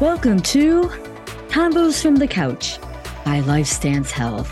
[0.00, 0.90] Welcome to
[1.50, 2.80] Convos from the Couch
[3.24, 4.50] by LifeStance Health,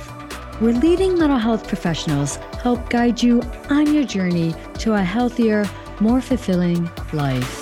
[0.61, 5.69] where leading mental health professionals help guide you on your journey to a healthier,
[5.99, 7.59] more fulfilling life.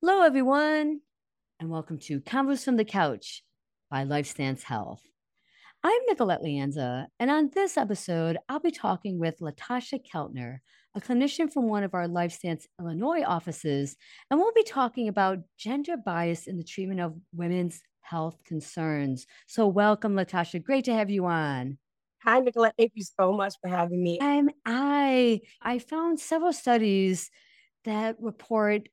[0.00, 1.02] Hello, everyone,
[1.60, 3.44] and welcome to Convos from the Couch
[3.88, 5.02] by LifeStance Health.
[5.84, 10.58] I'm Nicolette Lianza, and on this episode, I'll be talking with Latasha Keltner,
[10.94, 13.96] a clinician from one of our LifeStance Illinois offices,
[14.30, 19.26] and we'll be talking about gender bias in the treatment of women's health concerns.
[19.46, 20.62] So, welcome, Latasha.
[20.62, 21.78] Great to have you on.
[22.24, 22.74] Hi, Nicolette.
[22.78, 24.18] Thank you so much for having me.
[24.20, 25.40] I'm I.
[25.60, 27.30] I found several studies
[27.84, 28.88] that report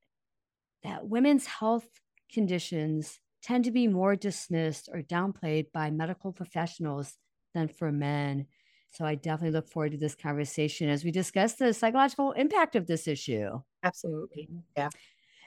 [0.84, 1.88] that women's health
[2.31, 7.16] conditions tend to be more dismissed or downplayed by medical professionals
[7.54, 8.48] than for men.
[8.91, 12.88] So I definitely look forward to this conversation as we discuss the psychological impact of
[12.88, 13.59] this issue.
[13.84, 14.49] Absolutely.
[14.75, 14.89] Yeah.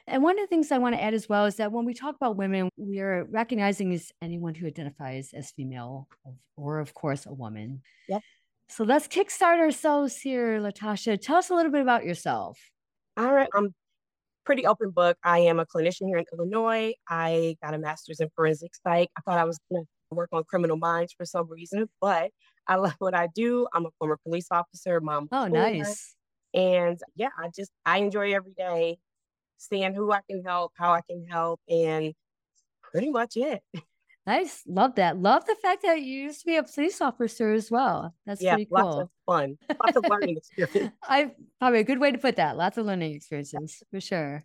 [0.07, 1.95] And one of the things I want to add as well is that when we
[1.95, 6.09] talk about women, we are recognizing as anyone who identifies as female
[6.57, 7.83] or, of course, a woman.
[8.09, 8.19] Yeah.
[8.69, 11.21] So let's kickstart ourselves here, Latasha.
[11.21, 12.59] Tell us a little bit about yourself.
[13.17, 13.49] All right.
[13.55, 13.75] I'm
[14.45, 15.17] pretty open book.
[15.23, 16.95] I am a clinician here in Illinois.
[17.09, 19.11] I got a master's in forensic psych.
[19.17, 22.31] I thought I was going to work on criminal minds for some reason, but
[22.67, 23.67] I love what I do.
[23.75, 25.29] I'm a former police officer, mom.
[25.33, 26.17] Oh, nice.
[26.55, 28.99] And yeah, I just, I enjoy every day
[29.59, 32.15] seeing who I can help, how I can help, and
[32.83, 33.63] pretty much it.
[34.25, 34.63] Nice.
[34.69, 35.19] Love that.
[35.19, 38.15] Love the fact that you used to be a police officer as well.
[38.25, 38.85] That's yeah, pretty cool.
[38.85, 39.59] Lots of fun.
[39.83, 40.95] Lots of learning experience.
[41.03, 42.57] I probably a good way to put that.
[42.57, 44.45] Lots of learning experiences for sure.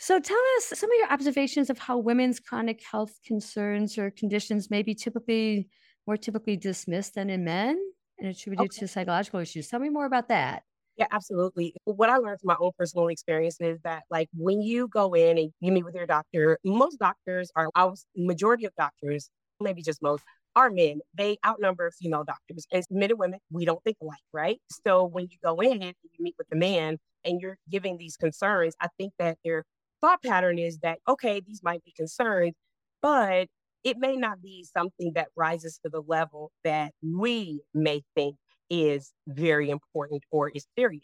[0.00, 4.70] So tell us some of your observations of how women's chronic health concerns or conditions
[4.70, 5.68] may be typically
[6.06, 7.78] more typically dismissed than in men
[8.18, 8.78] and attributed okay.
[8.78, 9.68] to psychological issues.
[9.68, 10.62] Tell me more about that.
[10.96, 11.74] Yeah, absolutely.
[11.84, 15.38] What I learned from my own personal experience is that, like, when you go in
[15.38, 19.82] and you meet with your doctor, most doctors are, I was, majority of doctors, maybe
[19.82, 20.24] just most,
[20.56, 21.00] are men.
[21.14, 22.66] They outnumber female doctors.
[22.72, 24.60] And men and women, we don't think alike, right?
[24.84, 28.16] So when you go in and you meet with the man and you're giving these
[28.16, 29.64] concerns, I think that their
[30.00, 32.54] thought pattern is that, okay, these might be concerns,
[33.02, 33.48] but
[33.84, 38.36] it may not be something that rises to the level that we may think
[38.70, 41.02] is very important or is serious.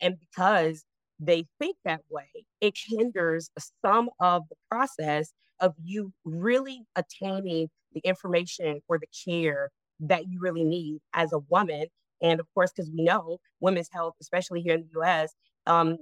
[0.00, 0.84] And because
[1.20, 3.50] they think that way, it hinders
[3.84, 10.40] some of the process of you really attaining the information or the care that you
[10.40, 11.86] really need as a woman.
[12.20, 15.32] And of course, because we know women's health, especially here in the US,
[15.66, 15.96] um,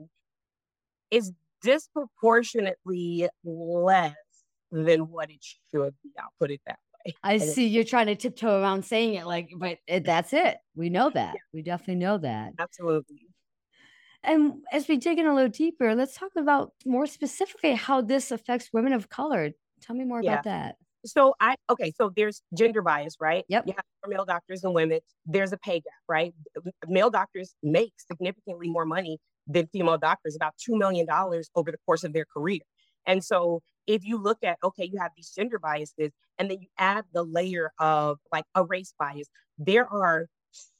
[1.10, 1.32] is
[1.62, 4.14] disproportionately less
[4.70, 6.10] than what it should be.
[6.18, 7.14] I'll put it that way.
[7.22, 10.58] I see you're trying to tiptoe around saying it like, but it, that's it.
[10.74, 11.34] We know that.
[11.34, 11.40] Yeah.
[11.52, 12.52] We definitely know that.
[12.58, 13.26] Absolutely.
[14.24, 18.30] And as we dig in a little deeper, let's talk about more specifically how this
[18.30, 19.50] affects women of color.
[19.80, 20.34] Tell me more yeah.
[20.34, 20.76] about that.
[21.04, 23.44] So I okay, so there's gender bias, right?
[23.48, 23.64] Yep.
[23.66, 25.00] You have male doctors and women.
[25.26, 26.32] There's a pay gap, right?
[26.86, 31.78] Male doctors make significantly more money than female doctors, about two million dollars over the
[31.86, 32.60] course of their career.
[33.06, 36.68] And so if you look at, okay, you have these gender biases, and then you
[36.78, 40.26] add the layer of like a race bias, there are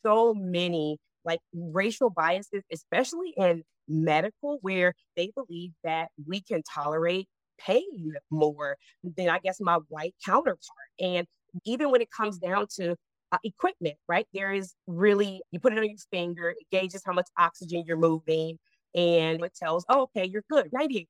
[0.05, 7.29] so many like racial biases, especially in medical, where they believe that we can tolerate
[7.59, 10.61] pain more than I guess my white counterpart.
[11.01, 11.27] And
[11.65, 12.97] even when it comes down to
[13.33, 14.27] uh, equipment, right?
[14.33, 17.97] There is really, you put it on your finger, it gauges how much oxygen you're
[17.97, 18.59] moving
[18.95, 21.07] and it tells, oh, okay, you're good, 98%,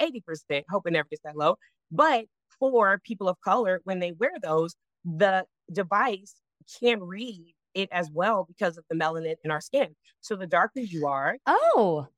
[0.00, 1.56] 80%, hope it never gets that low.
[1.92, 2.24] But
[2.58, 6.34] for people of color, when they wear those, the device
[6.80, 9.94] can read it as well because of the melanin in our skin.
[10.20, 11.36] So the darker you are.
[11.46, 12.08] Oh,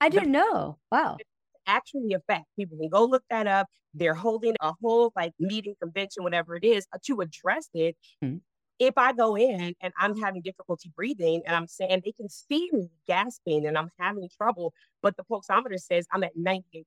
[0.00, 0.78] I didn't know.
[0.90, 1.18] Wow.
[1.66, 2.46] Actually, a fact.
[2.58, 3.68] People can go look that up.
[3.94, 7.94] They're holding a whole like meeting, convention, whatever it is, uh, to address it.
[8.24, 8.38] Mm-hmm
[8.82, 12.68] if I go in and I'm having difficulty breathing and I'm saying they can see
[12.72, 16.84] me gasping and I'm having trouble, but the pulsometer says I'm at 98%,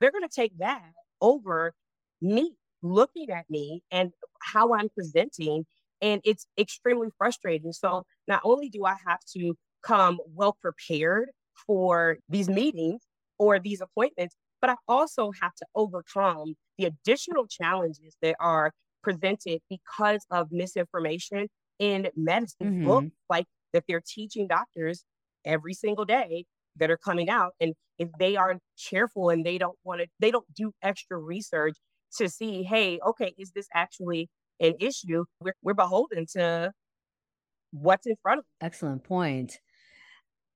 [0.00, 1.74] they're going to take that over
[2.22, 5.66] me looking at me and how I'm presenting.
[6.00, 7.72] And it's extremely frustrating.
[7.72, 11.28] So not only do I have to come well prepared
[11.66, 13.02] for these meetings
[13.38, 18.72] or these appointments, but I also have to overcome the additional challenges that are
[19.02, 21.48] presented because of misinformation
[21.78, 22.84] in medicine mm-hmm.
[22.86, 25.04] books, like that they're teaching doctors
[25.44, 26.44] every single day
[26.76, 27.52] that are coming out.
[27.60, 31.76] And if they aren't careful and they don't want to, they don't do extra research
[32.16, 34.28] to see, hey, okay, is this actually
[34.60, 35.24] an issue?
[35.40, 36.72] We're, we're beholden to
[37.72, 38.66] what's in front of them.
[38.66, 39.58] Excellent point.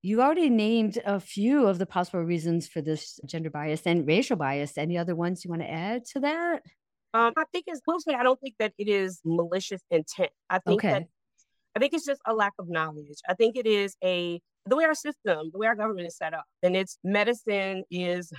[0.04, 4.36] You already named a few of the possible reasons for this gender bias and racial
[4.36, 4.76] bias.
[4.76, 6.62] Any other ones you want to add to that?
[7.14, 10.30] Um, I think it's mostly, I don't think that it is malicious intent.
[10.48, 10.90] I think Okay.
[10.90, 11.02] that
[11.74, 13.18] I think it's just a lack of knowledge.
[13.28, 16.34] I think it is a the way our system, the way our government is set
[16.34, 18.30] up, and its medicine is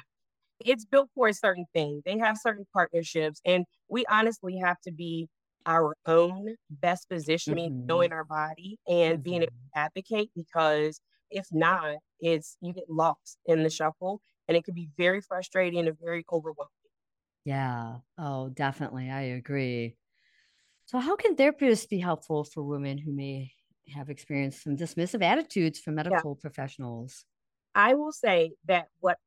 [0.59, 2.01] it's built for a certain thing.
[2.05, 5.29] They have certain partnerships, and we honestly have to be
[5.65, 7.85] our own best position, Mhm.
[7.85, 9.71] knowing our body and being able Mhm.
[9.73, 10.31] to advocate.
[10.35, 15.21] Because if not, it's you get lost in the shuffle, and it can be very
[15.21, 16.69] frustrating and very overwhelming.
[17.45, 17.99] Yeah.
[18.17, 19.09] Oh, definitely.
[19.09, 19.97] I agree.
[20.85, 23.53] So, how can therapists be helpful for women who may
[23.89, 26.23] have experienced some dismissive attitudes from Yeah.
[26.23, 27.25] medical professionals?
[27.75, 29.17] I will say that what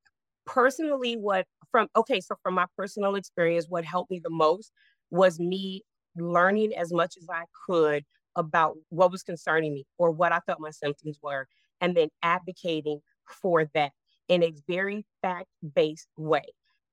[0.46, 4.72] personally what from okay, so from my personal experience, what helped me the most
[5.10, 5.82] was me
[6.16, 8.04] learning as much as I could
[8.36, 11.48] about what was concerning me or what I felt my symptoms were,
[11.80, 13.92] and then advocating for that
[14.28, 16.44] in a very fact-based way.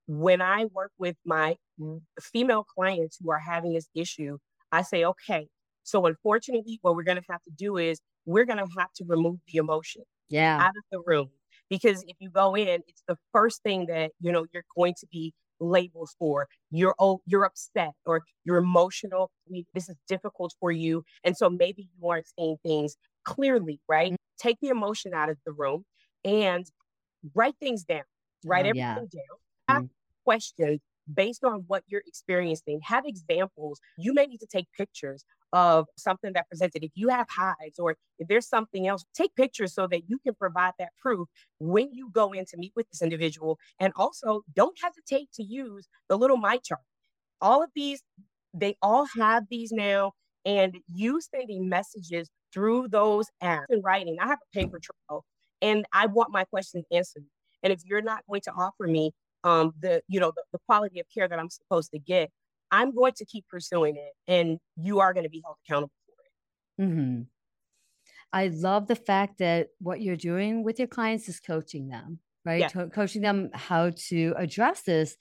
[0.08, 1.58] When I work with my
[2.22, 4.38] female clients who are having this issue,
[4.72, 5.48] I say, okay,
[5.84, 9.58] so unfortunately, what we're gonna have to do is we're gonna have to remove the
[9.60, 10.64] emotion Yeah.
[10.64, 11.30] out of the room.
[11.70, 15.08] Because if you go in it's the first thing that you know you're going to
[15.12, 16.48] be labeled for.
[16.72, 19.32] You're oh you're upset or you're emotional.
[19.74, 21.04] This is difficult for you.
[21.24, 22.96] And so maybe you aren't seeing things
[23.26, 24.12] clearly right?
[24.12, 24.16] Mm.
[24.40, 25.86] take the emotion out of the room
[26.26, 26.66] and
[27.36, 28.04] write things down.
[28.46, 29.04] Write Oh, everything yeah.
[29.12, 29.38] down
[29.68, 29.90] ask Mm.
[30.24, 30.80] questions
[31.14, 33.80] based on what you're experiencing have examples.
[33.98, 36.84] You may need to take pictures of something that presented.
[36.84, 40.34] If you have hives or if there's something else take pictures so that you can
[40.36, 41.28] provide that proof
[41.60, 43.60] when you go in to meet with this individual.
[43.80, 46.78] And also don't hesitate to use the little MyChart.
[47.42, 48.04] All of these
[48.54, 50.14] they all have these now
[50.46, 54.18] and you sending messages through those apps and writing.
[54.22, 55.26] I have a paper trail
[55.62, 57.26] and i want my questions answered.
[57.64, 59.12] And if you're not going to offer me
[59.44, 62.30] um the you know the, the quality of care that i'm supposed to get
[62.72, 66.86] i'm going to keep pursuing it and you are going to be held accountable for
[66.86, 67.22] it hmm
[68.32, 72.62] I love the fact that what you're doing with your clients is coaching them, right?
[72.62, 72.70] Yeah.
[72.70, 75.16] Co- coaching them how to address this.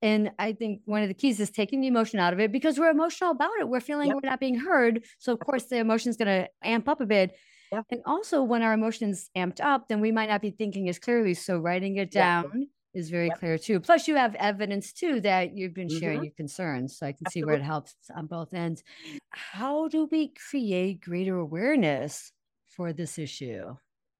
[0.00, 2.78] And I think one of the keys is taking the emotion out of it because
[2.78, 3.68] we're emotional about it.
[3.68, 4.16] We're feeling Yep.
[4.22, 5.04] we're not being heard.
[5.18, 7.36] So, of course, the emotion is going to amp up a bit.
[7.70, 7.82] Yeah.
[7.90, 11.34] And also, when our emotions amped up, then we might not be thinking as clearly.
[11.34, 13.40] So, writing it down is very Yep.
[13.40, 13.80] clear too.
[13.80, 16.24] Plus, you have evidence too that you've been sharing Mhm.
[16.24, 16.96] your concerns.
[16.98, 18.82] So, I can see where it helps on both ends.
[19.30, 22.32] How do we create greater awareness
[22.66, 23.76] for this issue?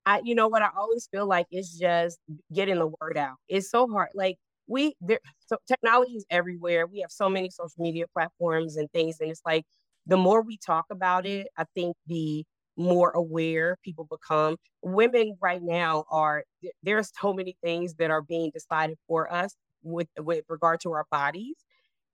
[0.07, 2.19] I, you know what, I always feel like it's just
[2.53, 3.37] getting the word out.
[3.49, 4.11] It's so hard.
[4.15, 4.37] Like
[4.67, 6.87] we, there, so technology is everywhere.
[6.87, 9.65] We have so many social media platforms and things, and it's like
[10.07, 12.45] the more we talk about it, I think the
[12.77, 14.57] more aware people become.
[14.83, 19.33] Women right now are th- there are so many things that are being decided for
[19.33, 21.57] us with with regard to our bodies.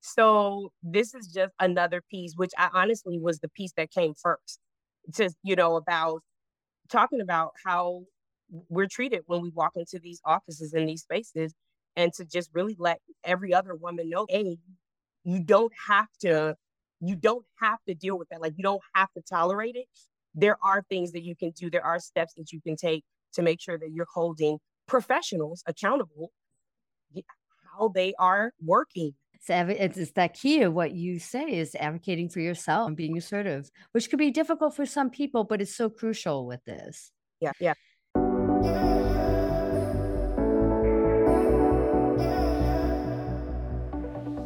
[0.01, 4.61] So this is just another piece, which I honestly was the piece that came first.
[5.15, 6.23] Just you know about
[6.91, 8.05] talking about how
[8.69, 11.55] we're treated when we walk into these offices in these spaces
[11.97, 14.59] and to just really let every other woman know hey
[15.25, 16.57] you don't have to
[17.01, 19.87] you don't have to deal with that like you don't have to tolerate it
[20.35, 23.43] there are things that you can do there are steps that you can take to
[23.43, 26.31] make sure that you're holding professionals accountable
[27.79, 32.29] how they are working It's, it's, it's that key of what you say is advocating
[32.29, 35.89] for yourself and being assertive, which could be difficult for some people, but it's so
[35.89, 37.13] crucial with this.
[37.41, 37.75] yeah yeah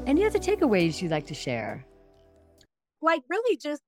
[0.07, 1.87] Any other takeaways you'd like to share?
[3.03, 3.83] like really just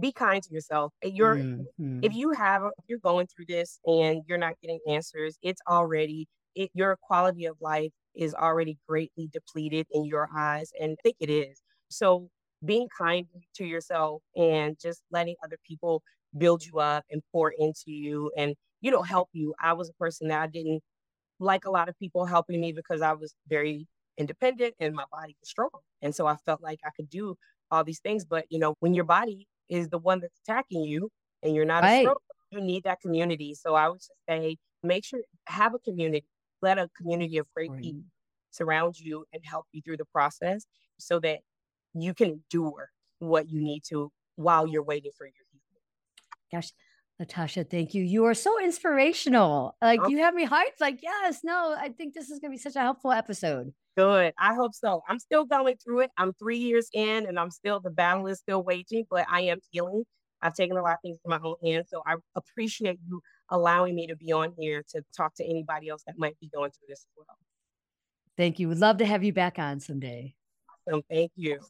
[0.00, 1.66] be kind to yourself you're Mhm.
[2.02, 6.26] if you have if you're going through this and you're not getting answers it's already
[6.54, 11.16] it, your quality of life is already greatly depleted in your eyes and i think
[11.20, 11.62] it is.
[11.90, 12.28] So
[12.64, 16.02] being kind to yourself and just letting other people
[16.38, 19.54] build you up and pour into you and you know help you.
[19.60, 20.82] I was a person that i didn't
[21.38, 23.86] like a lot of people helping me because i was very
[24.18, 25.70] independent and my body was strong
[26.02, 27.36] and so i felt like i could do
[27.70, 31.10] all these things but you know when your body is the one that's attacking you
[31.42, 32.16] and you're not a Right.
[32.50, 33.54] you need that community.
[33.54, 36.26] So I would just say, make sure have a community,
[36.62, 38.00] let a community of great people
[38.50, 40.64] surround you and help you through the process,
[40.98, 41.40] so that
[41.94, 45.82] you can endure what you need to while you're waiting for your healing.
[46.52, 46.72] Gosh,
[47.22, 48.02] Latasha, thank you.
[48.02, 49.76] You are so inspirational.
[49.80, 50.08] Like Oh.
[50.08, 50.80] you have me hyped.
[50.80, 53.72] Like, yes, no, I think this is going to be such a helpful episode.
[53.96, 54.34] Good.
[54.36, 55.02] I hope so.
[55.08, 56.10] I'm still going through it.
[56.18, 59.60] I'm three years in, and I'm still the battle is still waging, but I am
[59.70, 60.02] healing.
[60.42, 61.88] I've taken a lot of things in my own hands.
[61.90, 66.02] So I appreciate you allowing me to be on here to talk to anybody else
[66.08, 67.38] that might be going through this as well.
[68.36, 68.68] Thank you.
[68.68, 70.34] We'd love to have you back on someday.
[70.88, 71.60] So thank you.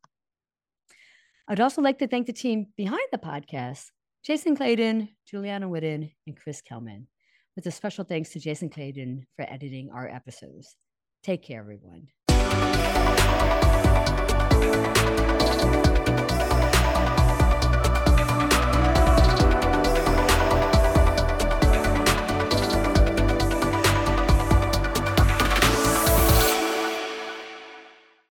[1.47, 3.91] I'd also like to thank the team behind the podcast
[4.25, 7.09] Jason Clayton, Juliana Whitten, and Chris Kelman,
[7.57, 10.77] with a special thanks to Jason Clayton for editing our episodes.
[11.23, 12.09] Take care, everyone.